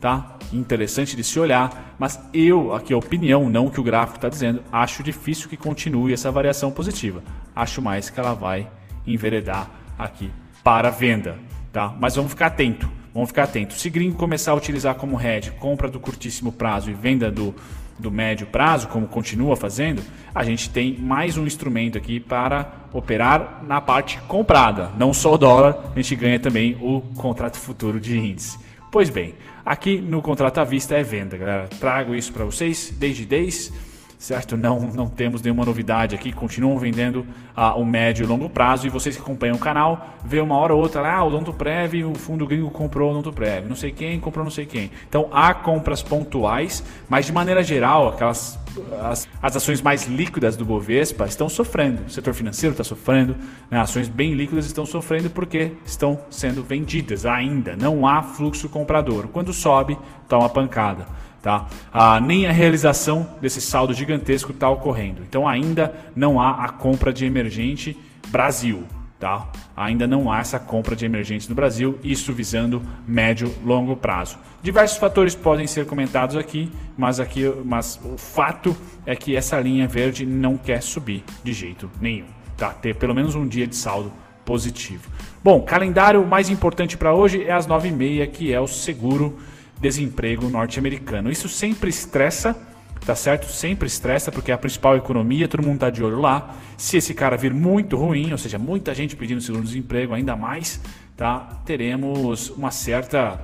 tá? 0.00 0.36
Interessante 0.52 1.16
de 1.16 1.24
se 1.24 1.38
olhar, 1.40 1.96
mas 1.98 2.20
eu, 2.32 2.74
aqui 2.74 2.92
a 2.92 2.96
opinião, 2.96 3.48
não 3.48 3.66
o 3.66 3.70
que 3.70 3.80
o 3.80 3.82
gráfico 3.82 4.16
está 4.16 4.28
dizendo, 4.28 4.62
acho 4.70 5.02
difícil 5.02 5.48
que 5.48 5.56
continue 5.56 6.12
essa 6.12 6.30
variação 6.30 6.70
positiva. 6.70 7.22
Acho 7.56 7.82
mais 7.82 8.08
que 8.10 8.20
ela 8.20 8.34
vai 8.34 8.70
enveredar 9.06 9.70
aqui 9.98 10.30
para 10.62 10.90
venda, 10.90 11.38
tá? 11.72 11.94
Mas 11.98 12.16
vamos 12.16 12.30
ficar 12.32 12.46
atento, 12.46 12.88
vamos 13.12 13.30
ficar 13.30 13.44
atento. 13.44 13.74
Se 13.74 13.88
gringo 13.90 14.16
começar 14.16 14.52
a 14.52 14.54
utilizar 14.54 14.94
como 14.94 15.20
hedge 15.20 15.50
compra 15.52 15.88
do 15.88 15.98
curtíssimo 15.98 16.52
prazo 16.52 16.90
e 16.90 16.94
venda 16.94 17.30
do 17.30 17.54
do 17.98 18.10
médio 18.10 18.46
prazo, 18.46 18.88
como 18.88 19.06
continua 19.06 19.56
fazendo, 19.56 20.02
a 20.34 20.44
gente 20.44 20.70
tem 20.70 20.96
mais 20.98 21.36
um 21.36 21.46
instrumento 21.46 21.98
aqui 21.98 22.20
para 22.20 22.72
operar 22.92 23.64
na 23.66 23.80
parte 23.80 24.18
comprada. 24.28 24.90
Não 24.96 25.12
só 25.12 25.34
o 25.34 25.38
dólar, 25.38 25.92
a 25.94 26.00
gente 26.00 26.14
ganha 26.16 26.38
também 26.38 26.76
o 26.80 27.00
contrato 27.16 27.58
futuro 27.58 28.00
de 28.00 28.16
índice. 28.16 28.58
Pois 28.90 29.10
bem, 29.10 29.34
aqui 29.64 30.00
no 30.00 30.22
contrato 30.22 30.58
à 30.58 30.64
vista 30.64 30.94
é 30.96 31.02
venda, 31.02 31.36
galera. 31.36 31.68
Trago 31.80 32.14
isso 32.14 32.32
para 32.32 32.44
vocês 32.44 32.94
desde 32.98 33.26
10 33.26 33.87
certo? 34.18 34.56
Não, 34.56 34.80
não 34.80 35.06
temos 35.06 35.40
nenhuma 35.40 35.64
novidade 35.64 36.14
aqui, 36.14 36.32
continuam 36.32 36.76
vendendo 36.76 37.24
a 37.54 37.76
uh, 37.76 37.80
o 37.80 37.86
médio 37.86 38.24
e 38.24 38.26
longo 38.26 38.50
prazo 38.50 38.86
e 38.86 38.90
vocês 38.90 39.16
que 39.16 39.22
acompanham 39.22 39.56
o 39.56 39.58
canal, 39.58 40.16
vê 40.24 40.40
uma 40.40 40.56
hora 40.56 40.74
ou 40.74 40.80
outra 40.80 41.00
lá, 41.00 41.14
ah, 41.14 41.24
o 41.24 41.52
Prev, 41.52 42.04
o 42.04 42.14
fundo 42.14 42.46
gringo 42.46 42.70
comprou 42.70 43.10
o 43.10 43.14
Donto 43.14 43.32
Prev, 43.32 43.66
não 43.68 43.76
sei 43.76 43.92
quem 43.92 44.18
comprou 44.18 44.44
não 44.44 44.50
sei 44.50 44.66
quem. 44.66 44.90
Então 45.08 45.28
há 45.32 45.54
compras 45.54 46.02
pontuais, 46.02 46.82
mas 47.08 47.26
de 47.26 47.32
maneira 47.32 47.62
geral, 47.62 48.08
aquelas 48.08 48.58
as, 49.00 49.28
as 49.42 49.56
ações 49.56 49.80
mais 49.80 50.06
líquidas 50.06 50.56
do 50.56 50.64
Bovespa 50.64 51.26
estão 51.26 51.48
sofrendo. 51.48 52.02
O 52.06 52.10
setor 52.10 52.34
financeiro 52.34 52.72
está 52.72 52.84
sofrendo, 52.84 53.36
né? 53.70 53.80
ações 53.80 54.08
bem 54.08 54.34
líquidas 54.34 54.66
estão 54.66 54.84
sofrendo 54.84 55.30
porque 55.30 55.72
estão 55.84 56.20
sendo 56.30 56.62
vendidas 56.62 57.26
ainda. 57.26 57.76
Não 57.76 58.06
há 58.06 58.22
fluxo 58.22 58.68
comprador. 58.68 59.28
Quando 59.28 59.52
sobe, 59.52 59.98
toma 60.28 60.48
pancada. 60.48 61.06
Tá? 61.42 61.66
Ah, 61.92 62.20
nem 62.20 62.46
a 62.46 62.52
realização 62.52 63.28
desse 63.40 63.60
saldo 63.60 63.94
gigantesco 63.94 64.50
está 64.52 64.68
ocorrendo. 64.68 65.22
Então 65.22 65.46
ainda 65.46 65.94
não 66.14 66.40
há 66.40 66.64
a 66.64 66.68
compra 66.68 67.12
de 67.12 67.24
emergente 67.24 67.96
Brasil. 68.28 68.84
Tá? 69.18 69.48
Ainda 69.76 70.06
não 70.06 70.30
há 70.30 70.38
essa 70.38 70.60
compra 70.60 70.94
de 70.94 71.04
emergentes 71.04 71.48
no 71.48 71.54
Brasil, 71.54 71.98
isso 72.04 72.32
visando 72.32 72.80
médio 73.06 73.52
longo 73.64 73.96
prazo. 73.96 74.38
Diversos 74.62 74.96
fatores 74.96 75.34
podem 75.34 75.66
ser 75.66 75.86
comentados 75.86 76.36
aqui, 76.36 76.70
mas 76.96 77.18
aqui, 77.18 77.52
mas 77.64 77.98
o 78.04 78.16
fato 78.16 78.76
é 79.04 79.16
que 79.16 79.34
essa 79.34 79.58
linha 79.58 79.88
verde 79.88 80.24
não 80.24 80.56
quer 80.56 80.80
subir 80.82 81.24
de 81.42 81.52
jeito 81.52 81.90
nenhum. 82.00 82.26
Tá? 82.56 82.70
Ter 82.70 82.94
pelo 82.94 83.14
menos 83.14 83.34
um 83.34 83.46
dia 83.46 83.66
de 83.66 83.74
saldo 83.74 84.12
positivo. 84.44 85.10
Bom, 85.42 85.60
calendário 85.62 86.24
mais 86.24 86.48
importante 86.48 86.96
para 86.96 87.12
hoje 87.12 87.44
é 87.44 87.52
às 87.52 87.66
9h30, 87.66 88.30
que 88.30 88.52
é 88.52 88.60
o 88.60 88.66
seguro 88.66 89.36
desemprego 89.80 90.48
norte-americano. 90.48 91.30
Isso 91.30 91.48
sempre 91.48 91.90
estressa, 91.90 92.56
tá 93.04 93.14
certo? 93.14 93.46
Sempre 93.46 93.86
estressa, 93.86 94.32
porque 94.32 94.50
é 94.50 94.54
a 94.54 94.58
principal 94.58 94.96
economia, 94.96 95.48
todo 95.48 95.62
mundo 95.62 95.74
está 95.74 95.90
de 95.90 96.02
olho 96.02 96.20
lá. 96.20 96.56
Se 96.76 96.96
esse 96.96 97.14
cara 97.14 97.36
vir 97.36 97.54
muito 97.54 97.96
ruim, 97.96 98.32
ou 98.32 98.38
seja, 98.38 98.58
muita 98.58 98.94
gente 98.94 99.16
pedindo 99.16 99.40
seguro-desemprego, 99.40 100.14
ainda 100.14 100.36
mais, 100.36 100.80
tá? 101.16 101.60
teremos 101.64 102.50
uma 102.50 102.70
certa. 102.70 103.40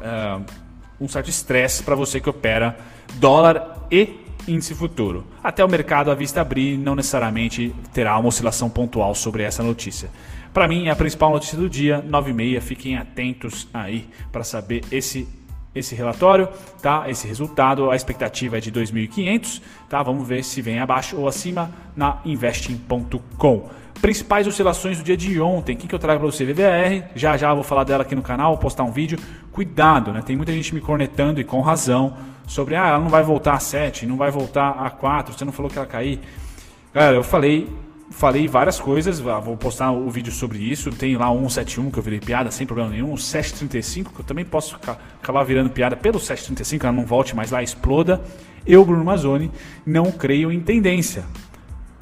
Uh, 0.00 0.70
um 1.00 1.08
certo 1.08 1.30
estresse 1.30 1.82
para 1.82 1.94
você 1.94 2.20
que 2.20 2.28
opera 2.28 2.76
dólar 3.14 3.86
e 3.90 4.20
índice 4.46 4.74
futuro. 4.74 5.26
Até 5.42 5.64
o 5.64 5.68
mercado 5.68 6.10
à 6.10 6.14
vista 6.14 6.40
abrir, 6.40 6.76
não 6.76 6.94
necessariamente 6.94 7.74
terá 7.92 8.18
uma 8.18 8.28
oscilação 8.28 8.68
pontual 8.68 9.14
sobre 9.14 9.42
essa 9.42 9.62
notícia. 9.62 10.10
Para 10.52 10.66
mim, 10.66 10.88
é 10.88 10.90
a 10.90 10.96
principal 10.96 11.30
notícia 11.30 11.56
do 11.56 11.68
dia, 11.68 12.04
9 12.06 12.30
e 12.30 12.34
meia. 12.34 12.60
Fiquem 12.60 12.96
atentos 12.96 13.68
aí 13.72 14.08
para 14.32 14.42
saber 14.42 14.82
esse 14.90 15.28
esse 15.74 15.94
relatório, 15.94 16.48
tá? 16.82 17.08
Esse 17.08 17.26
resultado, 17.28 17.90
a 17.90 17.96
expectativa 17.96 18.58
é 18.58 18.60
de 18.60 18.72
2.500, 18.72 19.62
tá? 19.88 20.02
Vamos 20.02 20.26
ver 20.26 20.42
se 20.42 20.60
vem 20.60 20.80
abaixo 20.80 21.16
ou 21.16 21.28
acima 21.28 21.70
na 21.96 22.18
investing.com. 22.24 23.68
Principais 24.00 24.46
oscilações 24.46 24.98
do 24.98 25.04
dia 25.04 25.16
de 25.16 25.40
ontem, 25.40 25.74
o 25.74 25.78
que, 25.78 25.86
que 25.86 25.94
eu 25.94 25.98
trago 25.98 26.20
para 26.20 26.30
você? 26.30 26.44
VVR, 26.44 27.10
já 27.14 27.36
já 27.36 27.52
vou 27.52 27.62
falar 27.62 27.84
dela 27.84 28.02
aqui 28.02 28.14
no 28.14 28.22
canal, 28.22 28.56
postar 28.56 28.82
um 28.82 28.90
vídeo. 28.90 29.18
Cuidado, 29.52 30.12
né? 30.12 30.22
Tem 30.22 30.36
muita 30.36 30.52
gente 30.52 30.74
me 30.74 30.80
cornetando 30.80 31.40
e 31.40 31.44
com 31.44 31.60
razão 31.60 32.16
sobre, 32.46 32.74
ah, 32.74 32.88
ela 32.88 32.98
não 32.98 33.08
vai 33.08 33.22
voltar 33.22 33.54
a 33.54 33.60
7, 33.60 34.06
não 34.06 34.16
vai 34.16 34.30
voltar 34.30 34.70
a 34.70 34.90
4, 34.90 35.34
você 35.34 35.44
não 35.44 35.52
falou 35.52 35.70
que 35.70 35.76
ela 35.76 35.86
cair. 35.86 36.18
Galera, 36.92 37.14
eu 37.14 37.22
falei 37.22 37.68
falei 38.10 38.46
várias 38.46 38.78
coisas, 38.78 39.20
vou 39.20 39.56
postar 39.56 39.92
o 39.92 40.10
vídeo 40.10 40.32
sobre 40.32 40.58
isso. 40.58 40.90
Tem 40.90 41.16
lá 41.16 41.30
o 41.30 41.38
171 41.48 41.90
que 41.90 41.98
eu 41.98 42.02
virei 42.02 42.20
piada 42.20 42.50
sem 42.50 42.66
problema 42.66 42.90
nenhum, 42.90 43.12
o 43.12 43.18
735 43.18 44.12
que 44.12 44.20
eu 44.20 44.24
também 44.24 44.44
posso 44.44 44.76
acabar 44.76 45.42
virando 45.44 45.70
piada 45.70 45.96
pelo 45.96 46.18
735, 46.18 46.86
ela 46.86 46.94
não 46.94 47.06
volte 47.06 47.34
mais 47.34 47.50
lá, 47.50 47.62
exploda. 47.62 48.20
Eu, 48.66 48.84
Bruno 48.84 49.04
Mazzoni, 49.04 49.50
não 49.86 50.12
creio 50.12 50.52
em 50.52 50.60
tendência 50.60 51.24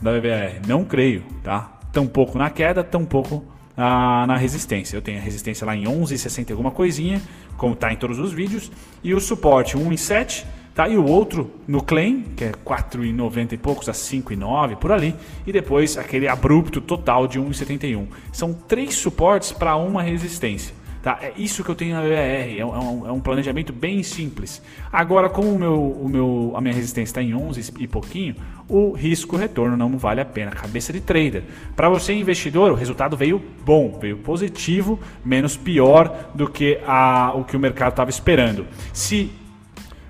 da 0.00 0.12
BBR, 0.12 0.61
não 0.67 0.85
creio, 0.85 1.23
tá? 1.43 1.79
Tampouco 1.93 2.37
na 2.37 2.50
queda, 2.50 2.83
tampouco 2.83 3.45
ah, 3.77 4.27
na 4.27 4.37
resistência. 4.37 4.97
Eu 4.97 5.03
tenho 5.03 5.19
a 5.19 5.23
resistência 5.23 5.65
lá 5.65 5.77
em 5.77 5.85
11,60 5.85 6.50
alguma 6.50 6.71
coisinha, 6.71 7.23
como 7.57 7.75
está 7.75 7.93
em 7.93 7.97
todos 7.97 8.19
os 8.19 8.33
vídeos, 8.33 8.73
e 9.05 9.15
o 9.15 9.21
suporte 9.21 9.77
1 9.77 9.93
em 9.93 9.97
7 9.97 10.45
Tá? 10.78 10.88
E 10.88 10.97
o 10.97 11.04
outro 11.04 11.50
no 11.66 11.82
claim, 11.82 12.23
que 12.37 12.44
é 12.44 12.52
4,90 12.52 13.52
e 13.52 13.56
poucos 13.56 13.88
a 13.88 13.92
5,9 13.92 14.76
por 14.76 14.92
ali, 14.92 15.12
e 15.44 15.50
depois 15.50 15.99
aquele 15.99 16.28
abrupto 16.28 16.80
total 16.80 17.26
de 17.26 17.40
1,71. 17.40 18.06
São 18.32 18.54
três 18.54 18.94
suportes 18.94 19.50
para 19.50 19.75
uma 19.75 20.04
resistência. 20.04 20.73
Tá? 21.02 21.18
É 21.20 21.32
isso 21.37 21.64
que 21.64 21.70
eu 21.70 21.75
tenho 21.75 21.97
na 21.97 22.02
BR, 22.02 22.12
é, 22.12 22.58
é 22.58 22.64
um, 22.64 23.08
é 23.08 23.11
um 23.11 23.18
planejamento 23.18 23.73
bem 23.73 24.04
simples. 24.04 24.62
Agora, 24.92 25.28
como 25.28 25.52
o 25.52 25.58
meu, 25.58 25.82
o 25.82 26.08
meu, 26.08 26.52
a 26.54 26.61
minha 26.61 26.75
resistência 26.75 27.11
está 27.11 27.23
em 27.25 27.35
11 27.35 27.73
e 27.80 27.88
pouquinho, 27.88 28.37
o 28.68 28.92
risco-retorno 28.92 29.76
não 29.76 29.99
vale 29.99 30.20
a 30.20 30.25
pena. 30.25 30.52
Cabeça 30.52 30.92
de 30.92 31.00
trader. 31.00 31.42
Para 31.75 31.88
você, 31.88 32.12
investidor, 32.12 32.70
o 32.70 32.76
resultado 32.76 33.16
veio 33.16 33.42
bom, 33.64 33.99
veio 34.00 34.18
positivo, 34.18 35.00
menos 35.25 35.56
pior 35.56 36.30
do 36.37 36.49
que 36.49 36.78
a, 36.87 37.32
o 37.35 37.42
que 37.42 37.56
o 37.56 37.61
mercado 37.61 37.90
estava 37.90 38.11
esperando. 38.11 38.64
Se 38.92 39.32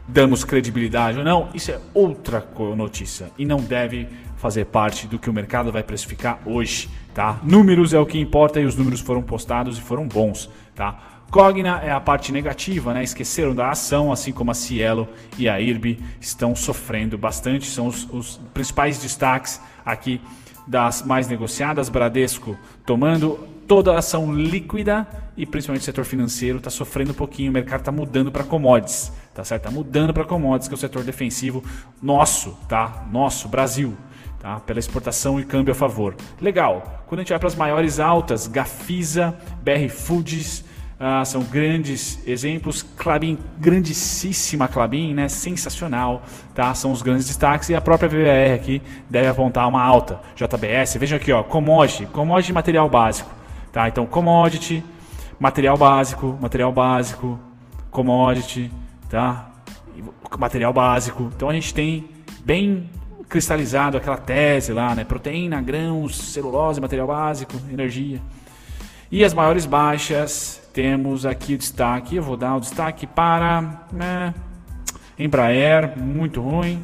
damos 0.08 0.42
credibilidade 0.42 1.18
ou 1.18 1.24
não, 1.24 1.50
isso 1.54 1.70
é 1.70 1.78
outra 1.92 2.44
notícia 2.74 3.30
e 3.38 3.44
não 3.44 3.58
deve 3.58 4.08
fazer 4.38 4.64
parte 4.64 5.06
do 5.06 5.18
que 5.18 5.28
o 5.28 5.32
mercado 5.32 5.70
vai 5.70 5.82
precificar 5.82 6.40
hoje, 6.46 6.88
tá? 7.12 7.38
Números 7.42 7.92
é 7.92 7.98
o 7.98 8.06
que 8.06 8.18
importa 8.18 8.58
e 8.58 8.64
os 8.64 8.74
números 8.74 9.00
foram 9.00 9.20
postados 9.20 9.76
e 9.76 9.80
foram 9.80 10.08
bons, 10.08 10.48
tá? 10.74 11.18
Cogna 11.30 11.80
é 11.82 11.90
a 11.90 12.00
parte 12.00 12.32
negativa, 12.32 12.94
né? 12.94 13.02
Esqueceram 13.02 13.54
da 13.54 13.70
ação, 13.70 14.10
assim 14.10 14.32
como 14.32 14.50
a 14.50 14.54
Cielo 14.54 15.06
e 15.36 15.46
a 15.46 15.60
IRB 15.60 15.98
estão 16.18 16.56
sofrendo 16.56 17.18
bastante, 17.18 17.66
são 17.66 17.86
os, 17.86 18.08
os 18.10 18.40
principais 18.54 18.98
destaques 18.98 19.60
aqui 19.84 20.22
das 20.66 21.02
mais 21.02 21.28
negociadas. 21.28 21.90
Bradesco 21.90 22.56
tomando 22.86 23.38
toda 23.68 23.92
a 23.92 23.98
ação 23.98 24.34
líquida 24.34 25.06
e 25.36 25.44
principalmente 25.44 25.82
o 25.82 25.84
setor 25.84 26.06
financeiro 26.06 26.56
está 26.56 26.70
sofrendo 26.70 27.12
um 27.12 27.14
pouquinho, 27.14 27.50
o 27.50 27.54
mercado 27.54 27.80
está 27.80 27.92
mudando 27.92 28.32
para 28.32 28.42
commodities, 28.42 29.12
tá 29.34 29.44
certo? 29.44 29.66
Está 29.66 29.70
mudando 29.70 30.12
para 30.14 30.24
commodities, 30.24 30.66
que 30.66 30.74
é 30.74 30.76
o 30.76 30.80
setor 30.80 31.04
defensivo 31.04 31.62
nosso, 32.02 32.56
tá? 32.66 33.06
Nosso, 33.12 33.46
Brasil, 33.46 33.94
tá? 34.40 34.58
Pela 34.60 34.78
exportação 34.78 35.38
e 35.38 35.44
câmbio 35.44 35.72
a 35.72 35.74
favor. 35.74 36.16
Legal. 36.40 37.04
Quando 37.06 37.20
a 37.20 37.22
gente 37.22 37.30
vai 37.30 37.38
para 37.38 37.48
as 37.48 37.54
maiores 37.54 38.00
altas, 38.00 38.46
Gafisa, 38.46 39.36
BR 39.62 39.88
Foods, 39.90 40.64
ah, 40.98 41.24
são 41.24 41.42
grandes 41.42 42.26
exemplos. 42.26 42.82
Clabin, 42.96 43.38
grandíssima 43.58 44.66
Clabin, 44.66 45.14
né? 45.14 45.28
Sensacional, 45.28 46.22
tá? 46.54 46.74
São 46.74 46.90
os 46.90 47.02
grandes 47.02 47.26
destaques 47.26 47.68
e 47.68 47.74
a 47.74 47.80
própria 47.80 48.08
VBR 48.08 48.54
aqui 48.54 48.82
deve 49.08 49.28
apontar 49.28 49.68
uma 49.68 49.82
alta. 49.82 50.20
JBS, 50.34 50.96
vejam 50.96 51.16
aqui, 51.16 51.30
ó, 51.30 51.42
commodity, 51.42 52.06
commodity 52.06 52.52
material 52.52 52.88
básico, 52.88 53.37
tá? 53.78 53.86
Então, 53.86 54.04
commodity, 54.06 54.82
material 55.38 55.76
básico, 55.76 56.36
material 56.40 56.72
básico, 56.72 57.38
commodity, 57.92 58.72
tá? 59.08 59.52
Material 60.36 60.72
básico. 60.72 61.30
Então 61.36 61.48
a 61.48 61.52
gente 61.52 61.72
tem 61.72 62.08
bem 62.44 62.90
cristalizado 63.28 63.96
aquela 63.96 64.16
tese 64.16 64.72
lá, 64.72 64.96
né? 64.96 65.04
Proteína, 65.04 65.62
grãos, 65.62 66.16
celulose, 66.16 66.80
material 66.80 67.06
básico, 67.06 67.54
energia. 67.72 68.20
E 69.12 69.24
as 69.24 69.32
maiores 69.32 69.64
baixas, 69.64 70.60
temos 70.72 71.24
aqui 71.24 71.54
o 71.54 71.58
destaque, 71.58 72.16
eu 72.16 72.22
vou 72.22 72.36
dar 72.36 72.56
o 72.56 72.60
destaque 72.60 73.06
para 73.06 73.86
né, 73.92 74.34
Embraer, 75.16 75.96
muito 75.96 76.40
ruim, 76.40 76.82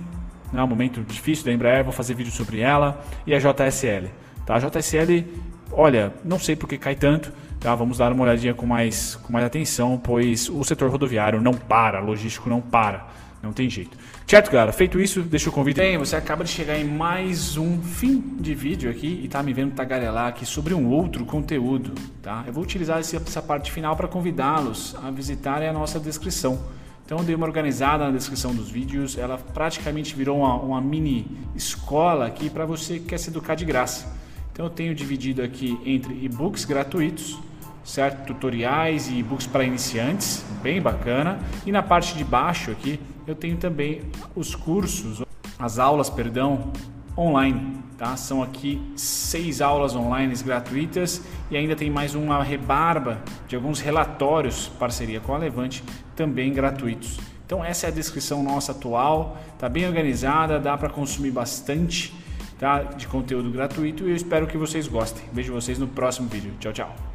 né, 0.53 0.63
um 0.63 0.67
momento 0.69 1.03
difícil 1.03 1.45
da 1.45 1.53
Embraer, 1.53 1.83
vou 1.83 1.93
fazer 1.93 2.15
vídeo 2.15 2.33
sobre 2.33 2.61
ela. 2.61 3.05
E 3.27 3.35
a 3.35 3.39
JSL. 3.39 4.11
Tá? 4.47 4.55
A 4.55 4.59
JSL, 4.59 5.25
olha, 5.73 6.13
não 6.25 6.39
sei 6.39 6.57
por 6.57 6.69
que 6.69 6.79
cai 6.79 6.95
tanto, 6.95 7.33
tá? 7.61 7.75
vamos 7.75 7.99
dar 7.99 8.13
uma 8.13 8.25
olhadinha 8.25 8.55
com 8.55 8.67
mais, 8.67 9.17
com 9.17 9.33
mais 9.33 9.45
atenção, 9.45 10.01
pois 10.03 10.49
o 10.49 10.63
setor 10.65 10.91
rodoviário 10.91 11.41
não 11.41 11.55
para, 11.55 12.01
logístico 12.01 12.49
não 12.49 12.61
para. 12.61 13.07
Não 13.45 13.53
tem 13.53 13.69
jeito. 13.69 13.95
Certo, 14.27 14.51
galera? 14.51 14.73
Feito 14.73 14.99
isso, 14.99 15.21
deixa 15.21 15.51
o 15.51 15.53
convite. 15.53 15.77
Bem, 15.77 15.99
você 15.99 16.17
acaba 16.17 16.43
de 16.43 16.49
chegar 16.49 16.79
em 16.79 16.85
mais 16.85 17.59
um 17.59 17.79
fim 17.83 18.19
de 18.41 18.55
vídeo 18.55 18.91
aqui 18.91 19.21
e 19.23 19.29
tá 19.29 19.43
me 19.43 19.53
vendo 19.53 19.75
tagarelar 19.75 20.29
aqui 20.29 20.47
sobre 20.47 20.73
um 20.73 20.89
outro 20.89 21.27
conteúdo, 21.27 21.93
tá? 22.23 22.43
Eu 22.47 22.55
vou 22.55 22.65
utilizar 22.65 22.99
essa 22.99 23.43
parte 23.43 23.71
final 23.71 23.95
para 23.97 24.09
convidá-los 24.09 24.97
a 25.05 25.11
visitarem 25.11 25.69
a 25.69 25.75
nossa 25.75 26.01
descrição. 26.01 26.59
Então 27.05 27.19
eu 27.19 27.25
dei 27.25 27.35
uma 27.35 27.47
organizada 27.47 28.07
na 28.07 28.13
descrição 28.13 28.55
dos 28.55 28.71
vídeos, 28.71 29.19
ela 29.19 29.37
praticamente 29.37 30.17
virou 30.17 30.39
uma, 30.39 30.55
uma 30.55 30.81
mini 30.81 31.27
escola 31.55 32.27
aqui 32.27 32.49
para 32.49 32.65
você 32.65 32.99
que 32.99 33.05
quer 33.05 33.19
se 33.19 33.29
educar 33.29 33.55
de 33.55 33.67
graça. 33.67 34.24
Então 34.55 34.67
eu 34.67 34.71
tenho 34.71 34.95
dividido 34.95 35.43
aqui 35.43 35.77
entre 35.85 36.17
e-books 36.25 36.65
gratuitos, 36.65 37.37
certo? 37.83 38.25
Tutoriais 38.25 39.09
e 39.09 39.19
e-books 39.19 39.49
para 39.49 39.65
iniciantes, 39.65 40.45
bem 40.63 40.81
bacana. 40.81 41.41
E 41.67 41.73
na 41.73 41.83
parte 41.83 42.17
de 42.17 42.23
baixo 42.23 42.71
aqui 42.71 43.01
eu 43.27 43.35
tenho 43.35 43.57
também 43.57 44.03
os 44.33 44.55
cursos, 44.55 45.25
as 45.59 45.81
aulas, 45.81 46.09
perdão, 46.09 46.71
online. 47.19 47.83
Tá? 47.99 48.17
São 48.17 48.45
aqui 48.45 48.81
seis 48.95 49.61
aulas 49.61 49.97
online 49.97 50.33
gratuitas 50.37 51.21
e 51.51 51.57
ainda 51.57 51.75
tem 51.75 51.91
mais 51.91 52.15
uma 52.15 52.41
rebarba 52.41 53.21
de 53.49 53.57
alguns 53.57 53.81
relatórios, 53.81 54.69
parceria 54.79 55.19
com 55.19 55.35
a 55.35 55.39
Levante, 55.39 55.83
também 56.15 56.53
gratuitos. 56.53 57.19
Então 57.45 57.65
essa 57.65 57.87
é 57.87 57.89
a 57.89 57.93
descrição 57.93 58.41
nossa 58.41 58.71
atual, 58.71 59.37
tá 59.59 59.69
bem 59.69 59.85
organizada, 59.85 60.61
dá 60.61 60.79
para 60.79 60.89
consumir 60.89 61.33
bastante 61.33 62.15
tá? 62.59 62.83
de 62.83 63.07
conteúdo 63.07 63.51
gratuito 63.51 64.05
e 64.07 64.11
eu 64.11 64.17
espero 64.17 64.47
que 64.47 64.57
vocês 64.57 64.87
gostem. 64.89 65.25
Vejo 65.33 65.53
vocês 65.53 65.79
no 65.79 65.87
próximo 65.87 66.29
vídeo. 66.29 66.53
Tchau, 66.61 66.73
tchau. 66.73 67.14